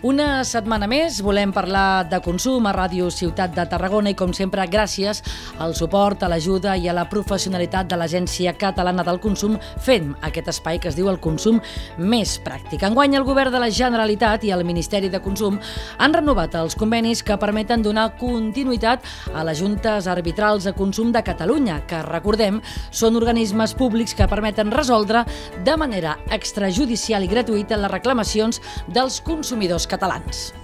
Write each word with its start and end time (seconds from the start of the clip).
Una 0.00 0.40
setmana 0.48 0.86
més 0.88 1.18
volem 1.20 1.50
parlar 1.52 2.06
de 2.08 2.22
consum 2.24 2.64
a 2.64 2.70
Ràdio 2.72 3.10
Ciutat 3.12 3.52
de 3.52 3.66
Tarragona 3.68 4.08
i 4.08 4.16
com 4.16 4.30
sempre 4.32 4.64
gràcies 4.64 5.18
al 5.60 5.74
suport, 5.76 6.22
a 6.24 6.30
l'ajuda 6.32 6.72
i 6.80 6.86
a 6.88 6.94
la 6.96 7.04
professionalitat 7.10 7.90
de 7.90 7.98
l'Agència 8.00 8.54
Catalana 8.56 9.04
del 9.04 9.20
Consum 9.20 9.58
fent 9.84 10.14
aquest 10.24 10.48
espai 10.54 10.80
que 10.80 10.88
es 10.88 10.96
diu 10.96 11.10
el 11.12 11.18
consum 11.20 11.58
més 11.98 12.38
pràctic. 12.40 12.86
Enguany 12.88 13.18
el 13.18 13.26
govern 13.28 13.52
de 13.52 13.60
la 13.60 13.68
Generalitat 13.68 14.46
i 14.48 14.54
el 14.56 14.64
Ministeri 14.64 15.10
de 15.12 15.20
Consum 15.20 15.58
han 15.98 16.16
renovat 16.16 16.56
els 16.56 16.78
convenis 16.80 17.20
que 17.20 17.36
permeten 17.36 17.84
donar 17.84 18.14
continuïtat 18.16 19.04
a 19.34 19.44
les 19.44 19.60
juntes 19.60 20.08
arbitrals 20.08 20.64
de 20.64 20.72
consum 20.80 21.12
de 21.12 21.20
Catalunya, 21.28 21.82
que 21.84 22.00
recordem 22.08 22.62
són 22.88 23.20
organismes 23.20 23.76
públics 23.76 24.16
que 24.16 24.30
permeten 24.32 24.72
resoldre 24.72 25.26
de 25.60 25.76
manera 25.76 26.16
extrajudicial 26.32 27.28
i 27.28 27.32
gratuïta 27.36 27.76
les 27.76 27.96
reclamacions 27.98 28.64
dels 28.88 29.20
consumidors 29.28 29.89
catalans. 29.90 30.54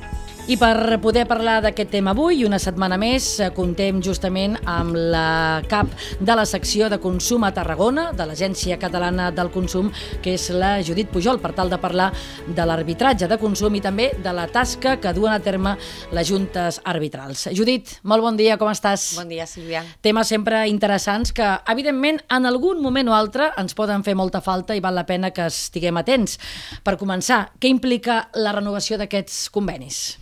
I 0.47 0.55
per 0.55 1.01
poder 1.03 1.25
parlar 1.27 1.57
d'aquest 1.65 1.89
tema 1.91 2.13
avui, 2.15 2.45
una 2.47 2.61
setmana 2.63 2.95
més, 2.95 3.25
eh, 3.43 3.49
contem 3.51 3.97
justament 3.99 4.53
amb 4.63 4.95
la 4.95 5.61
cap 5.67 5.89
de 6.21 6.35
la 6.39 6.45
secció 6.47 6.87
de 6.89 7.01
consum 7.03 7.43
a 7.43 7.51
Tarragona, 7.51 8.13
de 8.13 8.25
l'Agència 8.25 8.79
Catalana 8.79 9.33
del 9.33 9.51
Consum, 9.51 9.91
que 10.23 10.35
és 10.35 10.51
la 10.51 10.81
Judit 10.87 11.11
Pujol, 11.11 11.41
per 11.41 11.51
tal 11.53 11.69
de 11.69 11.79
parlar 11.83 12.13
de 12.47 12.65
l'arbitratge 12.65 13.27
de 13.27 13.39
consum 13.39 13.75
i 13.75 13.81
també 13.81 14.13
de 14.23 14.33
la 14.33 14.47
tasca 14.47 15.01
que 15.01 15.13
duen 15.13 15.33
a 15.33 15.41
terme 15.41 15.77
les 16.13 16.29
juntes 16.29 16.81
arbitrals. 16.85 17.49
Judit, 17.51 17.99
molt 18.05 18.23
bon 18.23 18.37
dia, 18.37 18.57
com 18.57 18.71
estàs? 18.71 19.17
Bon 19.17 19.29
dia, 19.29 19.47
Sílvia. 19.47 19.83
Temes 20.01 20.29
sempre 20.29 20.69
interessants 20.69 21.33
que, 21.33 21.59
evidentment, 21.67 22.23
en 22.31 22.47
algun 22.47 22.81
moment 22.81 23.09
o 23.09 23.19
altre 23.19 23.51
ens 23.59 23.75
poden 23.75 24.05
fer 24.05 24.15
molta 24.15 24.41
falta 24.41 24.77
i 24.77 24.81
val 24.81 24.95
la 24.95 25.07
pena 25.07 25.33
que 25.33 25.51
estiguem 25.51 25.97
atents. 25.97 26.39
Per 26.85 26.95
començar, 26.97 27.51
què 27.59 27.67
implica 27.67 28.29
la 28.39 28.55
renovació 28.55 28.97
d'aquests 28.97 29.51
convenis? 29.51 30.21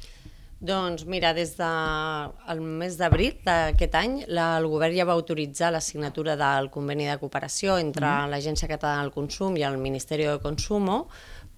Doncs 0.65 1.05
mira, 1.05 1.35
des 1.37 1.51
del 1.59 2.61
de, 2.61 2.67
mes 2.81 2.95
d'abril 2.97 3.35
d'aquest 3.45 3.97
any 4.01 4.15
la, 4.33 4.55
el 4.57 4.69
govern 4.73 4.95
ja 4.97 5.05
va 5.05 5.13
autoritzar 5.13 5.69
la 5.75 5.83
signatura 5.85 6.39
del 6.41 6.71
conveni 6.73 7.05
de 7.11 7.19
cooperació 7.21 7.77
entre 7.77 8.07
mm. 8.07 8.31
l'Agència 8.33 8.71
Catalana 8.71 9.03
del 9.05 9.13
Consum 9.13 9.59
i 9.61 9.67
el 9.69 9.77
Ministeri 9.77 10.25
de 10.25 10.39
Consumo 10.41 11.03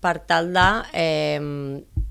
per 0.02 0.16
tal 0.26 0.50
de, 0.56 0.66
eh, 0.98 1.38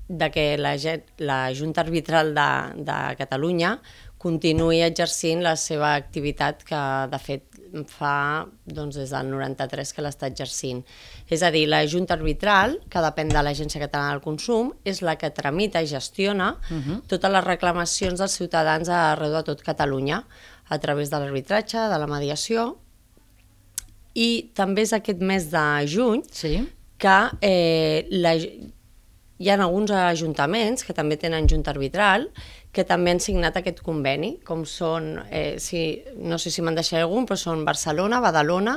de 0.08 0.30
que 0.32 0.46
la, 0.56 0.72
la 1.18 1.38
Junta 1.52 1.84
Arbitral 1.84 2.32
de, 2.34 2.48
de 2.88 2.98
Catalunya 3.20 3.76
continuï 4.22 4.80
exercint 4.82 5.42
la 5.44 5.54
seva 5.60 5.94
activitat 5.94 6.64
que, 6.66 6.80
de 7.12 7.20
fet, 7.20 7.44
fa 7.90 8.46
doncs, 8.64 8.96
des 8.96 9.10
del 9.12 9.28
93 9.28 9.92
que 9.92 10.04
l'està 10.04 10.30
exercint. 10.30 10.82
És 11.28 11.42
a 11.42 11.50
dir, 11.52 11.66
la 11.68 11.82
Junta 11.90 12.16
Arbitral, 12.16 12.78
que 12.90 13.02
depèn 13.04 13.32
de 13.32 13.42
l'Agència 13.42 13.82
Catalana 13.82 14.14
del 14.14 14.22
Consum, 14.24 14.72
és 14.84 15.02
la 15.04 15.16
que 15.20 15.30
tramita 15.34 15.82
i 15.82 15.90
gestiona 15.90 16.54
uh 16.56 16.74
mhm. 16.74 16.82
-huh. 16.82 17.00
totes 17.06 17.30
les 17.30 17.44
reclamacions 17.44 18.18
dels 18.18 18.32
ciutadans 18.32 18.88
arreu 18.88 19.32
de 19.32 19.42
tot 19.42 19.62
Catalunya, 19.62 20.24
a 20.68 20.78
través 20.78 21.10
de 21.10 21.18
l'arbitratge, 21.18 21.78
de 21.78 21.98
la 21.98 22.06
mediació, 22.06 22.76
i 24.14 24.50
també 24.54 24.82
és 24.82 24.92
aquest 24.92 25.20
mes 25.20 25.50
de 25.50 25.86
juny 25.86 26.22
sí. 26.32 26.66
que 26.98 27.18
eh, 27.40 28.06
la, 28.10 28.32
hi 28.34 29.50
ha 29.50 29.58
alguns 29.60 29.92
ajuntaments 29.92 30.86
que 30.86 30.94
també 30.96 31.18
tenen 31.20 31.48
junta 31.48 31.70
arbitral 31.74 32.30
que 32.76 32.84
també 32.84 33.14
han 33.14 33.22
signat 33.24 33.56
aquest 33.56 33.80
conveni, 33.84 34.34
com 34.44 34.66
són, 34.68 35.14
eh, 35.30 35.56
si, 35.62 36.02
no 36.20 36.36
sé 36.36 36.52
si 36.52 36.60
me'n 36.60 36.76
deixaré 36.76 37.06
algun, 37.06 37.24
però 37.24 37.38
són 37.40 37.64
Barcelona, 37.64 38.20
Badalona, 38.20 38.76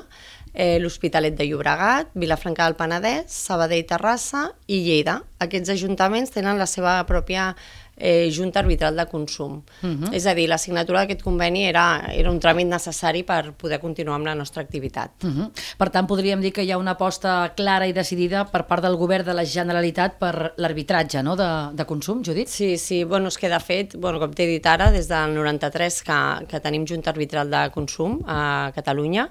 eh, 0.54 0.80
l'Hospitalet 0.80 1.36
de 1.36 1.50
Llobregat, 1.50 2.14
Vilafranca 2.16 2.64
del 2.66 2.78
Penedès, 2.80 3.28
Sabadell, 3.28 3.86
Terrassa 3.90 4.46
i 4.68 4.80
Lleida. 4.86 5.20
Aquests 5.44 5.76
ajuntaments 5.76 6.32
tenen 6.32 6.58
la 6.58 6.68
seva 6.70 6.96
pròpia 7.10 7.52
eh, 8.00 8.32
Junta 8.32 8.60
Arbitral 8.60 8.96
de 8.96 9.06
Consum. 9.06 9.62
Uh 9.82 9.88
mhm. 9.88 10.04
-huh. 10.04 10.14
És 10.14 10.26
a 10.26 10.34
dir, 10.34 10.48
la 10.48 10.58
signatura 10.58 11.00
d'aquest 11.00 11.22
conveni 11.22 11.66
era, 11.66 12.06
era 12.12 12.32
un 12.32 12.40
tràmit 12.40 12.68
necessari 12.68 13.24
per 13.24 13.54
poder 13.54 13.80
continuar 13.80 14.16
amb 14.16 14.26
la 14.26 14.36
nostra 14.36 14.62
activitat. 14.62 15.24
Uh 15.24 15.28
mhm. 15.28 15.42
-huh. 15.42 15.52
Per 15.78 15.90
tant, 15.90 16.08
podríem 16.08 16.42
dir 16.42 16.52
que 16.52 16.64
hi 16.64 16.72
ha 16.72 16.78
una 16.78 16.92
aposta 16.92 17.54
clara 17.56 17.86
i 17.86 17.94
decidida 17.94 18.46
per 18.46 18.66
part 18.66 18.84
del 18.84 18.96
govern 18.96 19.26
de 19.26 19.34
la 19.34 19.46
Generalitat 19.46 20.18
per 20.18 20.54
l'arbitratge 20.58 21.22
no? 21.22 21.36
de, 21.36 21.70
de 21.74 21.86
consum, 21.86 22.24
Judit? 22.24 22.48
Sí, 22.48 22.78
sí, 22.78 23.04
bueno, 23.04 23.28
és 23.28 23.38
que 23.38 23.50
de 23.50 23.60
fet, 23.60 23.96
bueno, 23.96 24.20
com 24.20 24.32
t'he 24.32 24.48
dit 24.48 24.66
ara, 24.66 24.92
des 24.92 25.08
del 25.08 25.34
93 25.34 26.04
que, 26.04 26.46
que 26.48 26.60
tenim 26.60 26.86
Junta 26.86 27.10
Arbitral 27.10 27.50
de 27.50 27.70
Consum 27.72 28.22
a 28.26 28.72
Catalunya, 28.74 29.30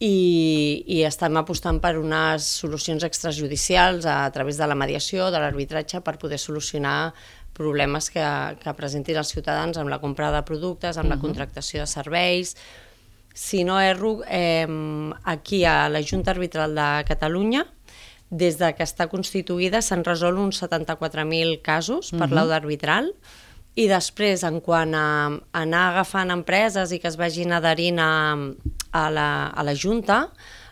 i, 0.00 0.84
i 0.86 1.02
estem 1.06 1.36
apostant 1.38 1.78
per 1.82 1.94
unes 2.00 2.46
solucions 2.60 3.04
extrajudicials 3.06 4.06
a, 4.06 4.24
a 4.26 4.32
través 4.34 4.58
de 4.58 4.66
la 4.66 4.76
mediació, 4.78 5.30
de 5.30 5.40
l'arbitratge, 5.40 6.02
per 6.04 6.18
poder 6.18 6.38
solucionar 6.38 7.14
problemes 7.54 8.10
que, 8.10 8.24
que 8.60 8.74
presentin 8.76 9.20
els 9.20 9.30
ciutadans 9.32 9.78
amb 9.78 9.92
la 9.92 10.00
compra 10.02 10.30
de 10.34 10.42
productes, 10.42 10.98
amb 10.98 11.06
uh 11.06 11.12
-huh. 11.12 11.16
la 11.16 11.22
contractació 11.22 11.80
de 11.80 11.86
serveis. 11.86 12.56
Si 13.34 13.64
no 13.64 13.80
erro, 13.80 14.22
eh, 14.28 14.66
aquí 15.24 15.64
a 15.64 15.88
la 15.88 16.02
Junta 16.02 16.30
Arbitral 16.30 16.74
de 16.74 17.04
Catalunya, 17.06 17.66
des 18.30 18.58
de 18.58 18.72
que 18.74 18.84
està 18.84 19.08
constituïda 19.08 19.82
s'han 19.82 20.04
resolt 20.04 20.38
uns 20.38 20.62
74.000 20.62 21.62
casos 21.62 22.10
per 22.10 22.20
uh 22.20 22.26
-huh. 22.26 22.34
l'au 22.34 22.50
arbitral 22.50 23.14
i 23.74 23.88
després, 23.88 24.44
en 24.46 24.60
quant 24.60 24.94
a 24.94 25.06
anar 25.52 25.90
agafant 25.90 26.30
empreses 26.30 26.92
i 26.92 27.00
que 27.02 27.08
es 27.08 27.16
vagin 27.16 27.52
adherint 27.52 27.98
a, 27.98 28.36
a, 28.92 29.10
la, 29.10 29.46
a 29.48 29.62
la 29.66 29.74
Junta, 29.74 30.28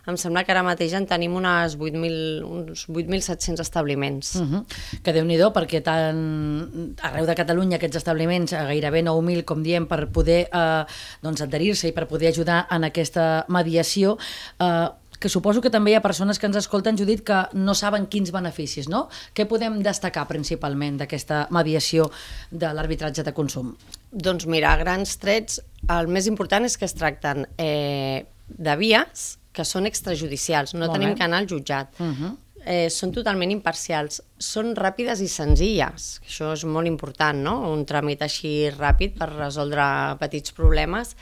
em 0.06 0.16
sembla 0.18 0.42
que 0.42 0.50
ara 0.54 0.64
mateix 0.66 0.94
en 0.98 1.06
tenim 1.06 1.34
unes 1.38 1.76
8.000, 1.78 2.42
uns 2.42 2.86
8.700 2.88 3.62
establiments. 3.62 4.34
Uh 4.36 4.42
-huh. 4.42 4.64
Que 5.02 5.12
déu 5.12 5.24
nhi 5.24 5.38
perquè 5.38 5.82
tant 5.82 6.94
arreu 7.02 7.26
de 7.26 7.34
Catalunya 7.34 7.76
aquests 7.76 7.96
establiments, 7.96 8.52
gairebé 8.52 9.02
9.000, 9.02 9.44
com 9.44 9.62
diem, 9.62 9.86
per 9.86 10.10
poder 10.10 10.48
eh, 10.52 10.84
doncs, 11.22 11.40
adherir-se 11.40 11.88
i 11.88 11.92
per 11.92 12.06
poder 12.06 12.28
ajudar 12.28 12.66
en 12.70 12.84
aquesta 12.84 13.44
mediació, 13.48 14.18
eh, 14.58 14.88
que 15.22 15.28
suposo 15.28 15.60
que 15.62 15.70
també 15.70 15.92
hi 15.92 15.94
ha 15.94 16.02
persones 16.02 16.40
que 16.40 16.46
ens 16.46 16.56
escolten, 16.58 16.98
Judit, 16.98 17.22
que 17.22 17.46
no 17.54 17.74
saben 17.78 18.08
quins 18.10 18.32
beneficis, 18.34 18.88
no? 18.88 19.08
Què 19.32 19.46
podem 19.46 19.80
destacar 19.80 20.26
principalment 20.26 20.98
d'aquesta 20.98 21.46
mediació 21.50 22.10
de 22.50 22.72
l'arbitratge 22.74 23.22
de 23.22 23.32
consum? 23.32 23.76
Doncs 24.10 24.46
mira, 24.46 24.72
a 24.72 24.76
grans 24.76 25.16
trets, 25.22 25.60
el 25.88 26.08
més 26.08 26.26
important 26.26 26.64
és 26.64 26.76
que 26.76 26.84
es 26.84 26.94
tracten 26.94 27.46
eh, 27.56 28.26
de 28.48 28.76
vies 28.76 29.38
que 29.52 29.64
són 29.68 29.86
extrajudicials, 29.88 30.74
no 30.74 30.86
Molt 30.86 30.96
tenim 30.98 31.12
bé. 31.12 31.18
que 31.18 31.26
anar 31.26 31.42
al 31.42 31.48
jutjat. 31.50 31.92
Uh 32.00 32.06
-huh. 32.06 32.36
eh, 32.64 32.88
són 32.90 33.12
totalment 33.12 33.50
imparcials, 33.50 34.22
són 34.38 34.74
ràpides 34.76 35.20
i 35.20 35.28
senzilles, 35.28 36.20
això 36.24 36.52
és 36.52 36.64
molt 36.64 36.86
important, 36.86 37.42
no? 37.42 37.72
un 37.72 37.84
tràmit 37.84 38.22
així 38.22 38.70
ràpid 38.70 39.18
per 39.18 39.28
resoldre 39.28 40.16
petits 40.20 40.52
problemes, 40.52 41.16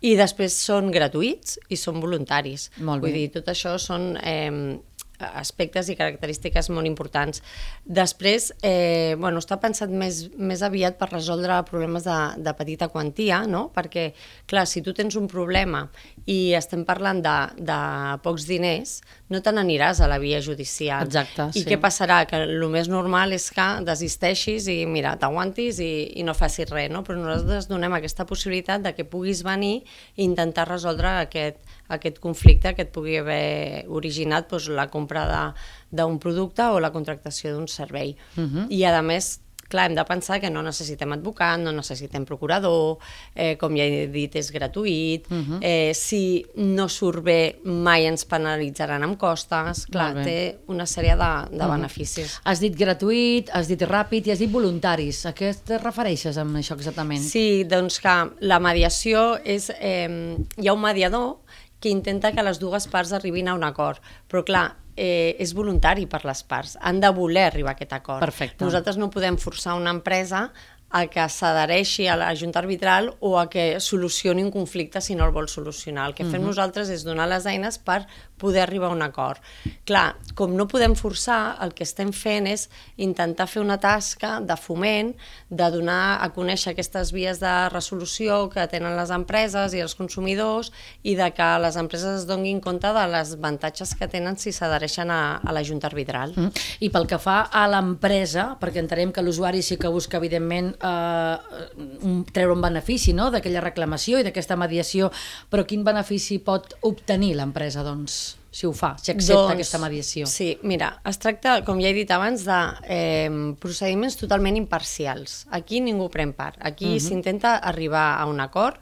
i 0.00 0.14
després 0.16 0.52
són 0.52 0.90
gratuïts 0.92 1.58
i 1.68 1.76
són 1.76 2.00
voluntaris. 2.00 2.70
Molt 2.78 3.02
bé. 3.02 3.08
Vull 3.08 3.18
dir, 3.18 3.30
tot 3.32 3.48
això 3.48 3.78
són 3.78 4.16
eh, 4.22 4.78
aspectes 5.18 5.88
i 5.88 5.96
característiques 5.98 6.68
molt 6.74 6.88
importants. 6.88 7.42
Després, 7.84 8.50
eh, 8.62 9.14
bueno, 9.18 9.40
està 9.42 9.58
pensat 9.62 9.90
més, 9.90 10.26
més 10.36 10.62
aviat 10.66 10.98
per 10.98 11.10
resoldre 11.12 11.58
problemes 11.68 12.04
de, 12.04 12.18
de 12.42 12.54
petita 12.58 12.88
quantia, 12.92 13.44
no? 13.46 13.66
perquè, 13.74 14.10
clar, 14.46 14.66
si 14.66 14.82
tu 14.82 14.94
tens 14.96 15.16
un 15.16 15.28
problema 15.28 15.86
i 16.26 16.54
estem 16.58 16.84
parlant 16.86 17.22
de, 17.24 17.36
de 17.58 17.78
pocs 18.24 18.46
diners, 18.48 19.00
no 19.32 19.40
te 19.42 19.52
n'aniràs 19.54 20.00
a 20.02 20.10
la 20.10 20.18
via 20.22 20.40
judicial. 20.42 21.06
Exacte, 21.06 21.48
I 21.54 21.62
sí. 21.62 21.66
què 21.68 21.80
passarà? 21.82 22.22
Que 22.28 22.42
el 22.46 22.66
més 22.70 22.90
normal 22.90 23.34
és 23.36 23.48
que 23.54 23.66
desisteixis 23.86 24.68
i, 24.70 24.78
mira, 24.90 25.16
t'aguantis 25.20 25.80
i, 25.82 25.92
i 26.20 26.26
no 26.26 26.34
facis 26.36 26.70
res, 26.70 26.90
no? 26.92 27.02
Però 27.06 27.18
nosaltres 27.18 27.68
donem 27.70 27.96
aquesta 27.96 28.26
possibilitat 28.28 28.84
de 28.84 28.94
que 28.96 29.06
puguis 29.08 29.42
venir 29.46 29.80
i 29.80 30.24
intentar 30.26 30.68
resoldre 30.68 31.16
aquest, 31.24 31.58
aquest 31.88 32.18
conflicte 32.18 32.74
que 32.74 32.86
et 32.86 32.92
pugui 32.92 33.16
haver 33.20 33.84
originat 33.88 34.50
doncs, 34.50 34.68
la 34.68 34.88
compra 34.90 35.54
d'un 35.90 36.18
producte 36.18 36.70
o 36.72 36.80
la 36.80 36.92
contractació 36.92 37.54
d'un 37.54 37.68
servei. 37.68 38.16
Uh 38.36 38.40
mhm. 38.40 38.56
-huh. 38.56 38.66
I 38.70 38.84
a 38.84 39.02
més 39.02 39.40
clar, 39.68 39.90
hem 39.90 39.96
de 39.96 40.04
pensar 40.06 40.38
que 40.40 40.50
no 40.50 40.62
necessitem 40.62 41.12
advocat, 41.16 41.58
no 41.60 41.72
necessitem 41.74 42.24
procurador, 42.26 42.98
eh, 43.34 43.56
com 43.58 43.74
ja 43.76 43.84
he 43.86 44.06
dit, 44.12 44.38
és 44.38 44.50
gratuït, 44.52 45.26
uh 45.30 45.34
mhm. 45.34 45.52
-huh. 45.52 45.58
eh, 45.62 45.92
si 45.94 46.46
no 46.56 46.88
surt 46.88 47.22
bé 47.22 47.58
mai 47.64 48.06
ens 48.06 48.24
penalitzaran 48.24 49.02
amb 49.02 49.18
costes, 49.18 49.86
clar, 49.86 50.24
té 50.24 50.58
una 50.66 50.86
sèrie 50.86 51.16
de, 51.16 51.16
de 51.16 51.24
uh 51.24 51.50
mhm. 51.50 51.60
-huh. 51.60 51.76
beneficis. 51.76 52.40
Has 52.44 52.60
dit 52.60 52.74
gratuït, 52.76 53.50
has 53.52 53.68
dit 53.68 53.80
ràpid 53.80 54.26
i 54.26 54.30
has 54.30 54.38
dit 54.38 54.50
voluntaris. 54.50 55.26
A 55.26 55.34
què 55.34 55.48
et 55.50 55.82
refereixes 55.82 56.36
amb 56.36 56.56
això 56.56 56.74
exactament? 56.74 57.22
Sí, 57.22 57.64
doncs 57.64 58.00
que 58.00 58.30
la 58.40 58.58
mediació 58.58 59.38
és... 59.44 59.70
Eh, 59.80 60.36
hi 60.56 60.68
ha 60.68 60.72
un 60.72 60.80
mediador 60.80 61.36
que 61.80 61.92
intenta 61.92 62.32
que 62.32 62.44
les 62.44 62.60
dues 62.62 62.88
parts 62.88 63.12
arribin 63.16 63.48
a 63.48 63.54
un 63.54 63.64
acord. 63.64 64.02
Però 64.30 64.42
clar, 64.46 64.66
eh, 64.96 65.36
és 65.38 65.52
voluntari 65.54 66.06
per 66.10 66.24
les 66.24 66.42
parts, 66.42 66.76
han 66.80 67.00
de 67.00 67.10
voler 67.12 67.46
arribar 67.50 67.74
a 67.74 67.76
aquest 67.76 67.92
acord. 67.92 68.24
Perfecte. 68.24 68.64
Nosaltres 68.64 68.96
no 68.96 69.10
podem 69.12 69.36
forçar 69.36 69.76
una 69.76 69.92
empresa 69.92 70.50
a 70.96 71.06
que 71.12 71.26
s'adhereixi 71.28 72.06
a 72.08 72.16
la 72.16 72.30
Junta 72.34 72.62
Arbitral 72.62 73.10
o 73.20 73.36
a 73.38 73.50
que 73.52 73.80
solucioni 73.84 74.42
un 74.42 74.50
conflicte 74.50 75.02
si 75.04 75.14
no 75.14 75.26
el 75.26 75.34
vol 75.34 75.48
solucionar. 75.52 76.08
El 76.08 76.14
que 76.14 76.24
fem 76.24 76.40
uh 76.40 76.44
-huh. 76.44 76.54
nosaltres 76.54 76.88
és 76.88 77.04
donar 77.04 77.28
les 77.28 77.44
eines 77.44 77.78
per 77.78 78.06
poder 78.36 78.62
arribar 78.62 78.88
a 78.88 78.92
un 78.92 79.02
acord. 79.02 79.40
Clar, 79.84 80.16
com 80.34 80.54
no 80.56 80.66
podem 80.68 80.94
forçar, 80.94 81.56
el 81.64 81.72
que 81.74 81.84
estem 81.84 82.12
fent 82.12 82.46
és 82.46 82.68
intentar 82.96 83.46
fer 83.48 83.62
una 83.62 83.78
tasca 83.80 84.40
de 84.40 84.56
foment, 84.56 85.14
de 85.48 85.70
donar 85.70 86.18
a 86.22 86.28
conèixer 86.34 86.72
aquestes 86.72 87.12
vies 87.12 87.40
de 87.40 87.54
resolució 87.72 88.48
que 88.52 88.66
tenen 88.68 88.96
les 88.96 89.10
empreses 89.10 89.72
i 89.74 89.80
els 89.80 89.94
consumidors 89.94 90.72
i 91.02 91.16
de 91.16 91.30
que 91.32 91.58
les 91.58 91.76
empreses 91.76 92.20
es 92.20 92.26
donguin 92.26 92.60
compte 92.60 92.92
de 92.92 93.06
les 93.08 93.34
avantatges 93.34 93.94
que 93.94 94.08
tenen 94.08 94.36
si 94.36 94.52
s'adhereixen 94.52 95.10
a, 95.10 95.40
a 95.42 95.52
la 95.52 95.64
Junta 95.64 95.86
Arbitral. 95.86 96.34
Mm. 96.36 96.50
I 96.80 96.90
pel 96.90 97.06
que 97.06 97.18
fa 97.18 97.48
a 97.50 97.66
l'empresa, 97.68 98.56
perquè 98.60 98.82
entenem 98.84 99.12
que 99.12 99.24
l'usuari 99.24 99.62
sí 99.62 99.76
que 99.80 99.88
busca, 99.88 100.18
evidentment, 100.18 100.74
eh, 100.86 101.66
un, 102.06 102.24
treure 102.32 102.54
un 102.54 102.64
benefici 102.64 103.14
no? 103.16 103.30
d'aquella 103.34 103.64
reclamació 103.64 104.20
i 104.20 104.26
d'aquesta 104.26 104.58
mediació, 104.60 105.10
però 105.50 105.66
quin 105.66 105.84
benefici 105.86 106.38
pot 106.38 106.78
obtenir 106.86 107.34
l'empresa, 107.36 107.84
doncs? 107.86 108.36
si 108.56 108.64
ho 108.64 108.72
fa, 108.72 108.94
si 108.96 109.10
accepta 109.12 109.42
doncs, 109.42 109.52
aquesta 109.52 109.78
mediació. 109.82 110.28
Sí, 110.32 110.54
mira, 110.64 110.94
es 111.04 111.18
tracta, 111.20 111.58
com 111.66 111.76
ja 111.82 111.90
he 111.90 111.96
dit 111.98 112.12
abans, 112.14 112.46
de 112.48 112.60
eh, 112.88 113.52
procediments 113.60 114.16
totalment 114.16 114.56
imparcials. 114.56 115.42
Aquí 115.52 115.82
ningú 115.84 116.08
pren 116.14 116.32
part. 116.32 116.56
Aquí 116.60 116.86
uh 116.86 116.88
mhm. 116.94 116.96
-huh. 116.96 117.08
s'intenta 117.08 117.56
arribar 117.58 118.16
a 118.16 118.24
un 118.24 118.40
acord 118.40 118.80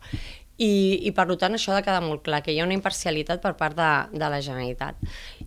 i, 0.57 1.01
i 1.03 1.11
per 1.11 1.27
tant 1.37 1.57
això 1.57 1.73
ha 1.73 1.81
de 1.81 1.83
quedar 1.83 2.03
molt 2.05 2.23
clar, 2.23 2.43
que 2.43 2.53
hi 2.53 2.61
ha 2.61 2.67
una 2.67 2.77
imparcialitat 2.77 3.43
per 3.43 3.57
part 3.59 3.77
de, 3.77 4.19
de 4.19 4.29
la 4.31 4.41
Generalitat. 4.41 4.95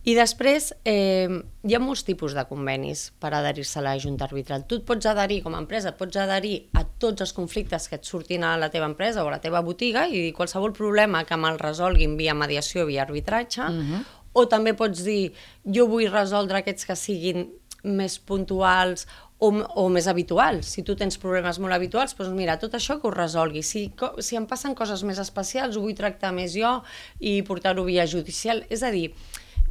I 0.08 0.14
després 0.16 0.70
eh, 0.88 1.28
hi 1.68 1.76
ha 1.76 1.80
molts 1.84 2.06
tipus 2.08 2.32
de 2.32 2.46
convenis 2.48 3.10
per 3.20 3.34
adherir-se 3.36 3.82
a 3.82 3.84
la 3.84 3.98
Junta 4.00 4.24
Arbitral. 4.24 4.64
Tu 4.64 4.80
et 4.80 4.86
pots 4.88 5.10
adherir 5.12 5.42
com 5.44 5.58
a 5.58 5.60
empresa, 5.60 5.92
et 5.92 6.00
pots 6.00 6.16
adherir 6.22 6.70
a 6.80 6.86
tots 6.88 7.26
els 7.26 7.34
conflictes 7.36 7.90
que 7.92 8.00
et 8.00 8.08
surtin 8.08 8.46
a 8.48 8.54
la 8.56 8.72
teva 8.72 8.88
empresa 8.88 9.26
o 9.26 9.28
a 9.28 9.36
la 9.36 9.42
teva 9.44 9.60
botiga 9.66 10.06
i 10.08 10.32
qualsevol 10.38 10.72
problema 10.72 11.26
que 11.28 11.36
me'l 11.36 11.60
resolguin 11.60 12.16
via 12.16 12.38
mediació, 12.38 12.88
via 12.88 13.04
arbitratge, 13.04 13.62
uh 13.68 13.74
mhm. 13.74 13.92
-huh 13.92 14.06
o 14.38 14.46
també 14.50 14.74
pots 14.78 15.06
dir 15.06 15.32
jo 15.78 15.88
vull 15.90 16.12
resoldre 16.12 16.62
aquests 16.62 16.88
que 16.90 16.98
siguin 17.00 17.48
més 17.88 18.18
puntuals 18.20 19.08
o, 19.40 19.50
o 19.50 19.88
més 19.94 20.08
habituals. 20.10 20.70
Si 20.76 20.84
tu 20.86 20.96
tens 21.00 21.18
problemes 21.22 21.60
molt 21.64 21.76
habituals, 21.76 22.16
doncs 22.18 22.36
mira, 22.38 22.58
tot 22.62 22.76
això 22.78 22.98
que 23.00 23.08
ho 23.10 23.14
resolgui. 23.14 23.64
Si, 23.64 23.88
si 24.26 24.40
em 24.40 24.48
passen 24.50 24.76
coses 24.78 25.04
més 25.08 25.22
especials, 25.24 25.78
ho 25.78 25.84
vull 25.86 25.98
tractar 25.98 26.34
més 26.36 26.56
jo 26.58 26.80
i 27.20 27.40
portar-ho 27.48 27.86
via 27.88 28.08
judicial. 28.10 28.64
És 28.74 28.84
a 28.84 28.92
dir, 28.94 29.12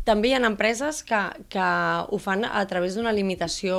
també 0.07 0.31
hi 0.31 0.35
ha 0.37 0.41
empreses 0.47 1.01
que, 1.03 1.19
que 1.51 1.67
ho 2.15 2.19
fan 2.23 2.45
a 2.47 2.63
través 2.71 2.95
d'una 2.95 3.11
limitació 3.15 3.77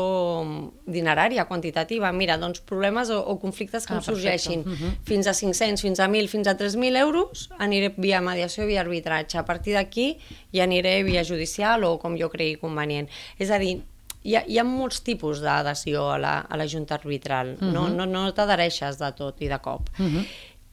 dinerària, 0.84 1.46
quantitativa. 1.48 2.12
Mira, 2.12 2.36
doncs 2.42 2.60
problemes 2.68 3.12
o, 3.16 3.22
o 3.32 3.38
conflictes 3.40 3.88
que 3.88 3.96
ah, 3.96 4.02
em 4.02 4.04
sorgeixin 4.04 4.66
uh 4.66 4.74
-huh. 4.74 4.92
fins 5.08 5.28
a 5.28 5.34
500, 5.34 5.82
fins 5.82 6.00
a 6.04 6.08
1.000, 6.08 6.28
fins 6.28 6.48
a 6.48 6.58
3.000 6.58 7.00
euros, 7.00 7.50
aniré 7.58 7.94
via 7.98 8.20
mediació, 8.22 8.66
via 8.66 8.82
arbitratge. 8.82 9.38
A 9.38 9.46
partir 9.46 9.74
d'aquí 9.74 10.18
ja 10.52 10.64
aniré 10.64 11.04
via 11.04 11.24
judicial 11.24 11.84
o 11.84 11.98
com 11.98 12.18
jo 12.18 12.30
cregui 12.30 12.58
convenient. 12.60 13.08
És 13.40 13.50
a 13.50 13.58
dir, 13.58 13.82
hi 14.24 14.36
ha, 14.36 14.44
hi 14.46 14.60
ha 14.60 14.64
molts 14.64 15.00
tipus 15.04 15.40
d'adhesió 15.40 16.12
a, 16.12 16.18
la, 16.18 16.40
a 16.42 16.58
la 16.58 16.68
Junta 16.68 16.96
Arbitral. 16.96 17.56
Uh 17.56 17.62
-huh. 17.62 17.72
No, 17.72 17.88
no, 17.88 18.06
no 18.06 18.34
t'adhereixes 18.34 18.98
de 18.98 19.12
tot 19.14 19.42
i 19.42 19.48
de 19.48 19.60
cop. 19.60 19.90
Uh 19.98 20.06
-huh. 20.06 20.26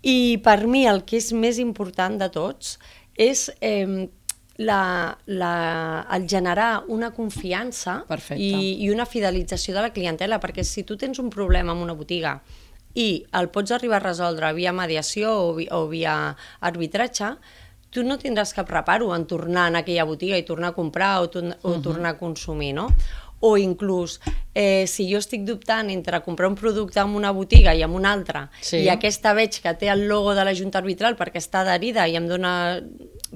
I 0.02 0.38
per 0.42 0.66
mi 0.66 0.86
el 0.86 1.04
que 1.04 1.16
és 1.16 1.32
més 1.32 1.58
important 1.58 2.18
de 2.18 2.28
tots 2.28 2.78
és 3.16 3.52
eh, 3.60 4.08
la, 4.56 5.18
la, 5.26 6.06
el 6.14 6.28
generar 6.28 6.84
una 6.88 7.10
confiança 7.10 8.04
i, 8.36 8.84
i 8.84 8.90
una 8.90 9.06
fidelització 9.06 9.74
de 9.74 9.82
la 9.82 9.92
clientela, 9.92 10.38
perquè 10.40 10.62
si 10.62 10.84
tu 10.86 10.96
tens 10.96 11.18
un 11.18 11.30
problema 11.30 11.74
amb 11.74 11.82
una 11.82 11.96
botiga 11.98 12.38
i 12.94 13.24
el 13.34 13.50
pots 13.50 13.74
arribar 13.74 13.98
a 13.98 14.06
resoldre 14.06 14.52
via 14.54 14.72
mediació 14.72 15.32
o, 15.34 15.58
o 15.58 15.80
via 15.90 16.14
arbitratge, 16.62 17.34
tu 17.90 18.02
no 18.06 18.18
tindràs 18.18 18.54
cap 18.54 18.70
reparo 18.70 19.12
en 19.14 19.26
tornar 19.30 19.68
a 19.70 19.82
aquella 19.82 20.06
botiga 20.06 20.38
i 20.38 20.46
tornar 20.46 20.72
a 20.72 20.78
comprar 20.78 21.20
o, 21.22 21.28
to 21.30 21.38
o 21.38 21.42
uh 21.42 21.74
-huh. 21.74 21.82
tornar 21.82 22.14
a 22.14 22.18
consumir, 22.18 22.74
no? 22.74 22.88
o 23.40 23.58
inclús 23.58 24.20
eh, 24.54 24.86
si 24.86 25.04
jo 25.10 25.18
estic 25.20 25.44
dubtant 25.44 25.90
entre 25.90 26.22
comprar 26.24 26.48
un 26.48 26.56
producte 26.56 27.00
en 27.00 27.12
una 27.12 27.30
botiga 27.30 27.74
i 27.74 27.82
en 27.82 27.90
una 27.90 28.12
altra 28.12 28.48
sí. 28.60 28.78
i 28.78 28.88
aquesta 28.88 29.34
veig 29.36 29.58
que 29.60 29.74
té 29.74 29.90
el 29.92 30.06
logo 30.08 30.34
de 30.34 30.44
la 30.48 30.54
Junta 30.56 30.80
Arbitral 30.80 31.18
perquè 31.18 31.42
està 31.42 31.60
adherida 31.60 32.06
i 32.08 32.16
em 32.16 32.28
dona 32.30 32.80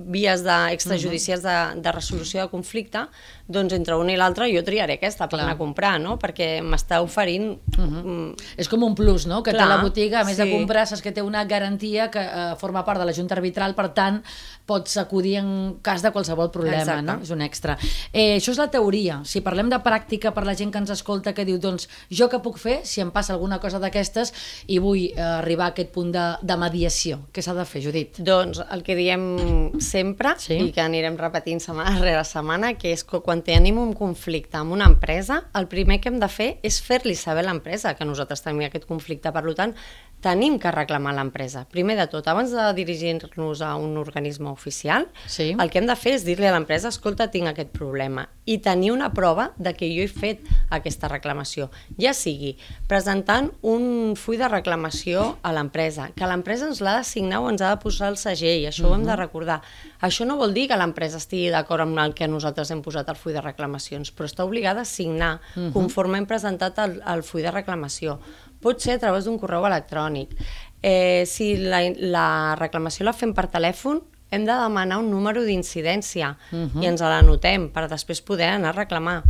vies 0.07 0.45
de, 0.47 0.57
extrajudicials 0.75 1.43
de, 1.43 1.57
de 1.83 1.93
resolució 1.95 2.45
de 2.45 2.53
conflicte, 2.53 3.07
doncs 3.49 3.73
entre 3.73 3.97
una 3.97 4.13
i 4.13 4.19
l'altra 4.21 4.47
jo 4.53 4.61
triaré 4.65 4.99
aquesta 4.99 5.27
per 5.27 5.39
Clar. 5.39 5.47
anar 5.47 5.57
a 5.57 5.59
comprar, 5.59 5.95
no? 6.03 6.19
perquè 6.21 6.59
m'està 6.63 7.01
oferint... 7.05 7.57
Uh 7.79 7.85
-huh. 7.85 8.05
mm, 8.05 8.35
és 8.61 8.69
com 8.69 8.83
un 8.83 8.95
plus, 8.95 9.27
no? 9.27 9.43
Que 9.43 9.53
Clar, 9.53 9.65
té 9.65 9.69
la 9.69 9.83
botiga, 9.83 10.21
a 10.21 10.25
més 10.25 10.37
sí. 10.37 10.43
de 10.43 10.51
comprar, 10.51 10.87
saps 10.87 11.03
que 11.03 11.13
té 11.13 11.23
una 11.23 11.45
garantia 11.45 12.11
que 12.11 12.21
eh, 12.21 12.55
forma 12.59 12.85
part 12.85 13.01
de 13.01 13.07
la 13.07 13.13
Junta 13.13 13.35
Arbitral, 13.35 13.75
per 13.75 13.95
tant, 13.95 14.23
pots 14.69 14.99
acudir 14.99 15.37
en 15.37 15.79
cas 15.83 16.03
de 16.03 16.11
qualsevol 16.13 16.51
problema, 16.51 16.83
Exacte. 16.83 17.03
no? 17.03 17.23
És 17.23 17.31
un 17.31 17.41
extra. 17.41 17.79
Eh, 18.13 18.37
això 18.37 18.53
és 18.53 18.59
la 18.59 18.69
teoria. 18.71 19.23
Si 19.25 19.41
parlem 19.41 19.71
de 19.71 19.79
pràctica 19.81 20.35
per 20.35 20.45
la 20.45 20.55
gent 20.55 20.71
que 20.71 20.79
ens 20.79 20.91
escolta, 20.91 21.33
que 21.33 21.47
diu, 21.49 21.59
doncs, 21.59 21.89
jo 22.11 22.29
què 22.29 22.43
puc 22.45 22.59
fer 22.59 22.81
si 22.85 23.01
em 23.01 23.11
passa 23.11 23.33
alguna 23.33 23.59
cosa 23.59 23.81
d'aquestes 23.81 24.35
i 24.67 24.79
vull 24.79 25.07
eh, 25.09 25.23
arribar 25.23 25.71
a 25.71 25.75
aquest 25.75 25.91
punt 25.95 26.13
de, 26.13 26.27
de 26.43 26.57
mediació? 26.61 27.23
Què 27.33 27.45
s'ha 27.45 27.55
de 27.57 27.65
fer, 27.65 27.83
Judit? 27.87 28.21
Doncs 28.21 28.61
el 28.69 28.85
que 28.85 28.99
diem 28.99 29.81
sempre 29.81 30.35
sí. 30.43 30.59
i 30.69 30.73
que 30.75 30.85
anirem 30.85 31.17
repetint 31.17 31.63
setmana 31.65 31.97
rere 32.03 32.25
setmana, 32.29 32.75
que 32.77 32.93
és 32.93 33.07
que 33.09 33.23
quan 33.25 33.38
tenim 33.47 33.79
un 33.81 33.93
conflicte 33.97 34.59
amb 34.61 34.75
una 34.75 34.87
empresa, 34.91 35.43
el 35.59 35.69
primer 35.71 36.01
que 36.01 36.11
hem 36.13 36.19
de 36.23 36.29
fer 36.33 36.49
és 36.67 36.81
fer-li 36.85 37.15
saber 37.19 37.45
a 37.45 37.49
l'empresa 37.49 37.95
que 37.99 38.07
nosaltres 38.09 38.45
tenim 38.45 38.67
aquest 38.67 38.87
conflicte. 38.89 39.33
Per 39.35 39.45
tant, 39.59 39.75
tenim 40.21 40.59
que 40.59 40.71
reclamar 40.75 41.15
l'empresa. 41.15 41.65
Primer 41.71 41.97
de 41.99 42.07
tot, 42.11 42.27
abans 42.29 42.51
de 42.51 42.65
dirigir-nos 42.75 43.63
a 43.63 43.75
un 43.79 43.97
organisme 44.01 44.51
oficial, 44.51 45.07
sí. 45.27 45.55
el 45.59 45.71
que 45.71 45.79
hem 45.79 45.87
de 45.87 45.97
fer 45.99 46.17
és 46.19 46.25
dir-li 46.27 46.49
a 46.49 46.55
l'empresa 46.55 46.91
escolta, 46.91 47.29
tinc 47.31 47.51
aquest 47.51 47.71
problema, 47.77 48.27
i 48.49 48.59
tenir 48.65 48.91
una 48.95 49.13
prova 49.15 49.53
de 49.59 49.75
que 49.79 49.91
jo 49.93 50.03
he 50.03 50.11
fet 50.11 50.43
aquesta 50.75 51.11
reclamació. 51.13 51.69
Ja 52.01 52.15
sigui 52.17 52.57
presentant 52.91 53.53
un 53.63 54.17
full 54.19 54.41
de 54.41 54.49
reclamació 54.51 55.37
a 55.43 55.53
l'empresa, 55.55 56.11
que 56.17 56.27
l'empresa 56.27 56.67
ens 56.67 56.83
l'ha 56.83 56.99
de 56.99 57.07
signar 57.07 57.43
o 57.45 57.51
ens 57.53 57.63
ha 57.63 57.75
de 57.75 57.83
posar 57.83 58.11
el 58.13 58.19
segell, 58.19 58.67
això 58.67 58.85
uh 58.85 58.89
-huh. 58.89 58.93
ho 58.93 58.95
hem 58.97 59.07
de 59.07 59.17
recordar. 59.17 59.63
Això 60.01 60.25
no 60.25 60.37
vol 60.37 60.55
dir 60.55 60.69
que 60.69 60.77
l'empresa 60.77 61.19
estigui 61.19 61.51
d'acord 61.51 61.83
amb 61.83 61.99
el 61.99 62.15
que 62.15 62.29
nosaltres 62.29 62.71
hem 62.71 62.83
posat 62.83 63.09
al 63.09 63.17
full 63.17 63.33
de 63.33 63.41
reclamacions, 63.41 64.15
però 64.15 64.27
està 64.27 64.45
obligada 64.45 64.81
a 64.81 64.85
signar 64.85 65.41
uh 65.55 65.63
-huh. 65.63 65.73
conforme 65.73 66.19
hem 66.19 66.27
presentat 66.27 66.79
el, 66.79 67.03
el 67.07 67.23
full 67.23 67.43
de 67.43 67.51
reclamació 67.51 68.19
pot 68.63 68.81
ser 68.81 68.97
a 68.97 69.03
través 69.03 69.25
d'un 69.25 69.39
correu 69.39 69.67
electrònic. 69.67 70.35
Eh, 70.83 71.25
si 71.27 71.57
la, 71.57 71.83
la 71.99 72.29
reclamació 72.59 73.07
la 73.09 73.17
fem 73.17 73.35
per 73.35 73.49
telèfon, 73.51 74.01
hem 74.31 74.45
de 74.45 74.53
demanar 74.53 75.01
un 75.01 75.11
número 75.11 75.43
d'incidència 75.45 76.37
uh 76.53 76.57
-huh. 76.57 76.83
i 76.83 76.87
ens 76.87 77.01
l'anotem 77.01 77.71
per 77.71 77.89
després 77.89 78.21
poder 78.21 78.49
anar 78.49 78.71
a 78.71 78.81
reclamar. 78.85 79.23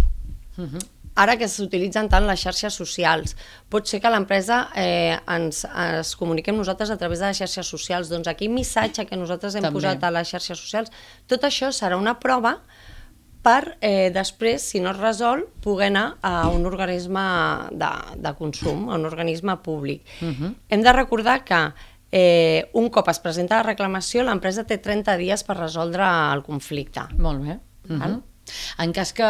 Uh 0.56 0.64
-huh. 0.64 0.86
Ara 1.18 1.36
que 1.36 1.48
s'utilitzen 1.48 2.08
tant 2.08 2.26
les 2.26 2.38
xarxes 2.38 2.74
socials, 2.74 3.36
pot 3.68 3.86
ser 3.86 3.98
que 4.00 4.10
l'empresa 4.10 4.68
eh, 4.76 5.18
ens, 5.26 5.64
es 5.98 6.14
comuniqui 6.16 6.50
amb 6.50 6.58
nosaltres 6.58 6.90
a 6.90 6.96
través 6.96 7.18
de 7.18 7.26
les 7.26 7.38
xarxes 7.38 7.66
socials. 7.66 8.08
Doncs 8.08 8.28
aquell 8.28 8.52
missatge 8.54 9.04
que 9.04 9.16
nosaltres 9.16 9.56
hem 9.56 9.62
També. 9.62 9.74
posat 9.74 10.04
a 10.04 10.10
les 10.10 10.28
xarxes 10.28 10.58
socials, 10.58 10.90
tot 11.26 11.42
això 11.42 11.72
serà 11.72 11.96
una 11.96 12.20
prova 12.20 12.60
per 13.42 13.76
eh, 13.80 14.10
després, 14.14 14.62
si 14.62 14.80
no 14.80 14.90
es 14.90 14.98
resol, 14.98 15.46
poder 15.64 15.90
anar 15.92 16.06
a 16.22 16.48
un 16.50 16.66
organisme 16.66 17.22
de, 17.70 17.90
de 18.16 18.32
consum, 18.38 18.88
a 18.90 18.98
un 18.98 19.06
organisme 19.08 19.56
públic. 19.62 20.02
Uh 20.20 20.26
mhm. 20.26 20.34
-huh. 20.42 20.54
Hem 20.68 20.82
de 20.82 20.92
recordar 20.92 21.44
que 21.44 21.72
eh, 22.10 22.70
un 22.72 22.88
cop 22.88 23.08
es 23.08 23.18
presenta 23.18 23.56
la 23.56 23.62
reclamació, 23.62 24.22
l'empresa 24.22 24.64
té 24.64 24.78
30 24.78 25.16
dies 25.16 25.44
per 25.44 25.56
resoldre 25.56 26.04
el 26.32 26.42
conflicte. 26.42 27.00
Molt 27.16 27.42
bé. 27.42 27.58
Uh 27.88 27.96
-huh. 27.96 28.22
En 28.78 28.92
cas 28.92 29.12
que 29.12 29.28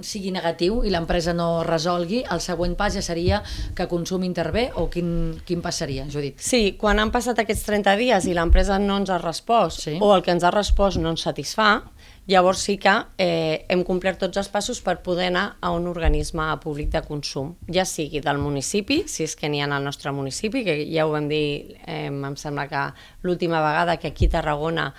sigui 0.00 0.30
negatiu 0.32 0.82
i 0.86 0.90
l'empresa 0.90 1.34
no 1.36 1.62
resolgui, 1.66 2.22
el 2.32 2.40
següent 2.40 2.74
pas 2.78 2.94
ja 2.94 3.02
seria 3.02 3.42
que 3.76 3.86
Consum 3.90 4.24
intervé 4.24 4.70
o 4.74 4.88
quin, 4.88 5.40
quin 5.44 5.60
passaria, 5.60 6.06
Judit? 6.08 6.40
Sí, 6.40 6.76
quan 6.80 6.98
han 6.98 7.12
passat 7.12 7.38
aquests 7.38 7.66
30 7.68 7.96
dies 8.00 8.26
i 8.26 8.34
l'empresa 8.34 8.78
no 8.78 8.96
ens 9.02 9.10
ha 9.10 9.18
respost 9.18 9.80
sí. 9.82 9.98
o 10.00 10.14
el 10.16 10.22
que 10.22 10.32
ens 10.32 10.44
ha 10.44 10.50
respost 10.54 10.98
no 11.02 11.10
ens 11.10 11.26
satisfà, 11.28 11.82
llavors 12.26 12.58
sí 12.62 12.76
que 12.78 12.92
eh, 13.18 13.64
hem 13.68 13.82
complert 13.86 14.20
tots 14.22 14.38
els 14.38 14.48
passos 14.52 14.80
per 14.84 15.00
poder 15.02 15.26
anar 15.32 15.56
a 15.60 15.72
un 15.74 15.88
organisme 15.90 16.44
públic 16.62 16.92
de 16.92 17.02
consum, 17.02 17.54
ja 17.72 17.84
sigui 17.88 18.22
del 18.22 18.38
municipi, 18.38 19.02
si 19.10 19.26
és 19.26 19.34
que 19.38 19.50
n'hi 19.50 19.62
ha 19.62 19.66
al 19.66 19.82
nostre 19.82 20.12
municipi, 20.14 20.62
que 20.64 20.76
ja 20.86 21.06
ho 21.06 21.12
vam 21.14 21.26
dir, 21.30 21.74
eh, 21.86 22.06
em 22.06 22.36
sembla 22.38 22.68
que 22.70 22.84
l'última 23.26 23.62
vegada 23.64 23.96
que 23.98 24.12
aquí 24.12 24.30
a 24.30 24.36
Tarragona 24.38 24.92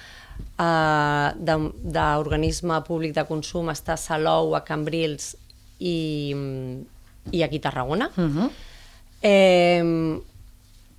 eh, 0.59 1.31
d'organisme 1.39 2.81
públic 2.83 3.15
de 3.15 3.25
consum 3.29 3.71
està 3.71 3.95
a 3.95 4.01
Salou, 4.01 4.55
a 4.55 4.63
Cambrils 4.67 5.33
i, 5.79 6.35
i 7.31 7.43
aquí 7.43 7.63
a 7.63 7.67
Tarragona. 7.69 8.11
Uh 8.17 8.21
mhm. 8.21 8.37
-huh. 8.37 8.51
eh, 9.21 10.21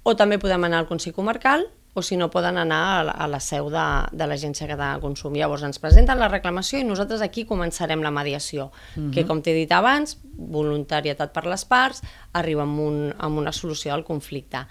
o 0.05 0.17
també 0.17 0.39
podem 0.39 0.65
anar 0.65 0.79
al 0.79 0.87
Consell 0.87 1.15
Comarcal 1.15 1.69
o 1.95 2.03
si 2.03 2.17
no 2.19 2.29
poden 2.31 2.59
anar 2.59 2.83
a 2.99 3.03
la, 3.07 3.13
a 3.13 3.29
la 3.31 3.41
seu 3.41 3.71
de, 3.71 3.85
de 4.13 4.27
l'Agència 4.27 4.67
Catalana 4.67 4.99
de 4.99 5.05
Consum. 5.07 5.37
Llavors 5.39 5.63
ens 5.67 5.79
presenten 5.83 6.19
la 6.19 6.29
reclamació 6.29 6.81
i 6.83 6.87
nosaltres 6.87 7.23
aquí 7.23 7.47
començarem 7.47 8.03
la 8.03 8.11
mediació, 8.11 8.67
uh 8.67 8.73
-huh. 8.97 9.11
que 9.15 9.25
com 9.25 9.41
t'he 9.41 9.55
dit 9.55 9.73
abans, 9.73 10.19
voluntarietat 10.37 11.33
per 11.33 11.47
les 11.47 11.65
parts, 11.65 12.03
arriba 12.33 12.63
amb, 12.63 12.81
un, 12.81 13.15
amb 13.19 13.39
una 13.39 13.53
solució 13.53 13.95
al 13.95 14.05
conflicte. 14.05 14.67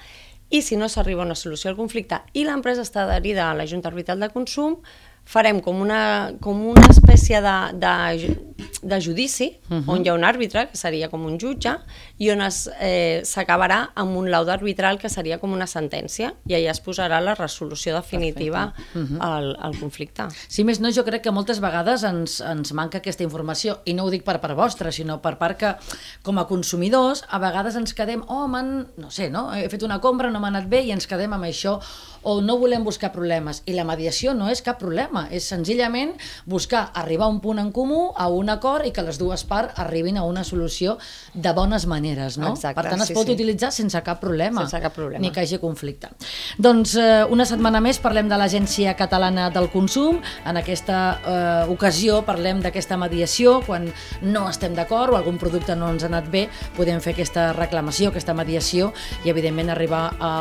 I 0.50 0.62
si 0.62 0.76
no 0.76 0.90
s'arriba 0.90 1.24
a 1.24 1.26
una 1.26 1.36
solució 1.36 1.72
al 1.72 1.78
conflicte 1.78 2.22
i 2.34 2.44
l'empresa 2.44 2.82
està 2.82 3.04
adherida 3.04 3.50
a 3.50 3.56
la 3.56 3.66
Junta 3.66 3.88
Arbitral 3.88 4.20
de 4.20 4.30
Consum, 4.30 4.82
farem 5.26 5.60
com 5.64 5.82
una, 5.82 6.34
com 6.42 6.66
una 6.74 6.88
espècie 6.92 7.40
de, 7.42 7.56
de, 7.80 8.36
de 8.84 9.02
judici, 9.02 9.60
uh 9.70 9.78
-huh. 9.78 9.84
on 9.88 10.06
hi 10.06 10.10
ha 10.10 10.14
un 10.14 10.24
àrbitre, 10.24 10.70
que 10.70 10.78
seria 10.78 11.10
com 11.10 11.26
un 11.26 11.38
jutge, 11.40 11.78
i 12.18 12.30
on 12.32 12.40
s'acabarà 12.40 13.84
eh, 13.84 13.90
amb 13.96 14.18
un 14.18 14.30
laud 14.30 14.50
arbitral, 14.50 15.00
que 15.00 15.10
seria 15.10 15.40
com 15.40 15.54
una 15.54 15.66
sentència, 15.66 16.34
i 16.46 16.54
allà 16.54 16.72
es 16.72 16.82
posarà 16.84 17.22
la 17.22 17.36
resolució 17.36 17.96
definitiva 17.96 18.74
uh 18.96 19.02
-huh. 19.02 19.18
al, 19.20 19.58
al 19.60 19.80
conflicte. 19.80 20.24
Si 20.48 20.64
més 20.64 20.80
no, 20.80 20.92
jo 20.92 21.04
crec 21.04 21.22
que 21.24 21.32
moltes 21.32 21.60
vegades 21.60 22.04
ens, 22.04 22.42
ens 22.42 22.74
manca 22.74 22.98
aquesta 22.98 23.24
informació, 23.24 23.80
i 23.86 23.94
no 23.94 24.04
ho 24.04 24.10
dic 24.10 24.24
per 24.24 24.40
part 24.40 24.56
vostra, 24.56 24.92
sinó 24.92 25.22
per 25.22 25.38
part 25.38 25.58
que, 25.58 25.76
com 26.22 26.38
a 26.38 26.48
consumidors, 26.48 27.24
a 27.30 27.40
vegades 27.40 27.76
ens 27.76 27.94
quedem, 27.94 28.24
oh, 28.28 28.48
no 28.48 29.10
sé, 29.10 29.30
no? 29.30 29.54
he 29.54 29.70
fet 29.70 29.84
una 29.84 30.00
compra, 30.00 30.30
no 30.30 30.40
m'ha 30.40 30.48
anat 30.48 30.68
bé, 30.68 30.82
i 30.84 30.92
ens 30.92 31.08
quedem 31.08 31.34
amb 31.34 31.44
això, 31.44 31.80
o 32.24 32.40
no 32.42 32.58
volem 32.58 32.84
buscar 32.84 33.12
problemes. 33.14 33.62
I 33.70 33.76
la 33.78 33.86
mediació 33.88 34.34
no 34.38 34.50
és 34.52 34.64
cap 34.66 34.80
problema, 34.82 35.28
és 35.32 35.48
senzillament 35.48 36.14
buscar 36.50 36.88
arribar 37.00 37.28
a 37.28 37.34
un 37.34 37.40
punt 37.44 37.60
en 37.62 37.72
comú, 37.76 38.12
a 38.16 38.30
un 38.32 38.50
acord 38.50 38.88
i 38.88 38.94
que 38.96 39.06
les 39.06 39.20
dues 39.22 39.46
parts 39.48 39.80
arribin 39.80 40.18
a 40.18 40.26
una 40.28 40.44
solució 40.44 40.98
de 41.34 41.54
bones 41.54 41.88
maneres, 41.88 42.38
no? 42.38 42.54
Exacte, 42.56 42.80
per 42.82 42.90
tant, 42.90 43.04
es 43.04 43.12
sí, 43.12 43.18
pot 43.18 43.30
sí. 43.30 43.38
utilitzar 43.38 43.72
sense 43.76 44.02
cap 44.04 44.22
problema. 44.24 44.64
Sense 44.66 44.82
cap 44.84 44.96
problema. 44.96 45.22
Ni 45.24 45.32
que 45.32 45.44
hi 45.44 45.50
hagi 45.50 45.62
conflicte. 45.62 46.12
Doncs 46.58 46.96
eh, 47.00 47.24
una 47.34 47.46
setmana 47.50 47.82
més 47.82 47.98
parlem 48.02 48.30
de 48.30 48.38
l'Agència 48.38 48.94
Catalana 48.98 49.50
del 49.54 49.70
Consum. 49.74 50.20
En 50.46 50.60
aquesta 50.60 51.00
eh, 51.16 51.72
ocasió 51.74 52.22
parlem 52.28 52.62
d'aquesta 52.62 52.98
mediació. 53.00 53.60
Quan 53.66 53.88
no 54.22 54.46
estem 54.50 54.76
d'acord 54.78 55.14
o 55.14 55.18
algun 55.18 55.40
producte 55.42 55.76
no 55.76 55.90
ens 55.94 56.06
ha 56.06 56.12
anat 56.12 56.30
bé, 56.32 56.46
podem 56.78 57.02
fer 57.04 57.16
aquesta 57.16 57.52
reclamació, 57.58 58.12
aquesta 58.12 58.36
mediació 58.38 58.92
i, 59.24 59.32
evidentment, 59.34 59.72
arribar 59.74 60.04
a, 60.20 60.34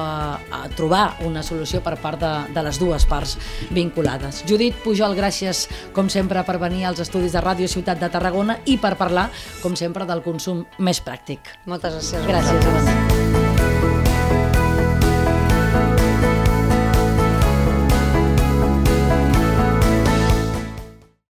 a 0.53 0.63
trobar 0.77 1.05
una 1.27 1.45
solució 1.47 1.83
per 1.85 1.97
part 2.03 2.21
de, 2.21 2.33
de 2.53 2.67
les 2.67 2.81
dues 2.83 3.07
parts 3.09 3.39
vinculades. 3.73 4.43
Judit 4.49 4.77
Pujol, 4.85 5.17
gràcies, 5.19 5.67
com 5.97 6.11
sempre, 6.13 6.45
per 6.45 6.59
venir 6.63 6.87
als 6.89 7.01
estudis 7.05 7.33
de 7.33 7.43
Ràdio 7.45 7.71
Ciutat 7.71 8.03
de 8.03 8.13
Tarragona 8.13 8.59
i 8.67 8.77
per 8.83 8.95
parlar, 9.01 9.31
com 9.63 9.77
sempre, 9.79 10.07
del 10.09 10.25
consum 10.25 10.67
més 10.79 11.01
pràctic. 11.05 11.57
Moltes 11.67 11.97
gràcies. 11.97 12.29
Gràcies, 12.29 12.65
Judit. 12.69 13.12